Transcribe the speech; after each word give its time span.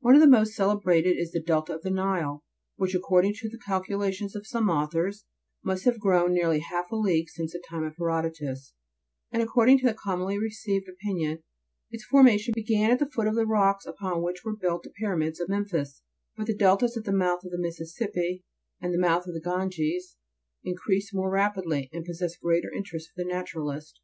One 0.00 0.16
of 0.16 0.20
the 0.20 0.26
most 0.26 0.56
celebrated 0.56 1.16
is 1.16 1.30
the 1.30 1.38
Delta 1.38 1.72
of 1.76 1.82
the 1.82 1.92
Nile, 1.92 2.42
which, 2.74 2.92
according 2.92 3.34
to 3.34 3.48
the 3.48 3.56
calculations 3.56 4.34
of 4.34 4.44
some 4.44 4.68
authors, 4.68 5.26
must 5.62 5.84
have 5.84 6.00
grown 6.00 6.34
nearly 6.34 6.58
half 6.58 6.90
a 6.90 6.96
league 6.96 7.28
since 7.28 7.52
the 7.52 7.62
time 7.70 7.84
of 7.84 7.94
Herodotus; 7.96 8.74
and 9.30 9.40
according 9.44 9.78
to 9.78 9.86
the 9.86 9.94
commonly 9.94 10.38
received 10.40 10.88
opinion, 10.88 11.44
its 11.88 12.04
formation 12.04 12.50
began 12.52 12.90
at 12.90 12.98
the 12.98 13.06
foot 13.12 13.28
of 13.28 13.36
the 13.36 13.46
rocks 13.46 13.86
upon 13.86 14.24
which 14.24 14.42
were 14.44 14.56
built 14.56 14.82
the 14.82 14.90
pyramids 14.90 15.38
of 15.38 15.48
Memphis; 15.48 16.02
but 16.36 16.48
the 16.48 16.54
deltas 16.56 16.96
at 16.96 17.04
the 17.04 17.12
mouth 17.12 17.44
of 17.44 17.52
the 17.52 17.56
Mississippi, 17.62 18.42
and 18.80 18.92
the 18.92 18.98
mouth 18.98 19.28
of 19.28 19.34
the 19.34 19.40
Ganges, 19.40 20.16
increase 20.64 21.14
more 21.14 21.30
rapidly, 21.30 21.88
and 21.92 22.04
possess 22.04 22.34
greater 22.34 22.72
interest 22.74 23.10
for 23.10 23.22
the 23.22 23.28
naturalist. 23.30 24.00